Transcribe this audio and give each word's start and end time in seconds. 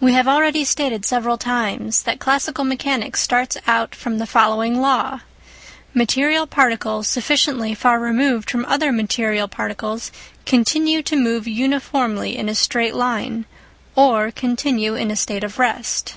We 0.00 0.14
have 0.14 0.26
already 0.26 0.64
stated 0.64 1.04
several 1.04 1.38
times 1.38 2.02
that 2.02 2.18
classical 2.18 2.64
mechanics 2.64 3.20
starts 3.22 3.56
out 3.68 3.94
from 3.94 4.18
the 4.18 4.26
following 4.26 4.80
law: 4.80 5.20
Material 5.94 6.44
particles 6.44 7.06
sufficiently 7.06 7.72
far 7.72 8.00
removed 8.00 8.50
from 8.50 8.64
other 8.64 8.90
material 8.90 9.46
particles 9.46 10.10
continue 10.44 11.04
to 11.04 11.14
move 11.14 11.46
uniformly 11.46 12.36
in 12.36 12.48
a 12.48 12.54
straight 12.56 12.96
line 12.96 13.44
or 13.94 14.32
continue 14.32 14.96
in 14.96 15.08
a 15.08 15.14
state 15.14 15.44
of 15.44 15.60
rest. 15.60 16.16